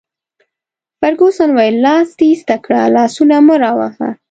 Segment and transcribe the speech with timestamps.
[0.99, 4.09] فرګوسن وویل: لاس دي ایسته کړه، لاسونه مه راوهه.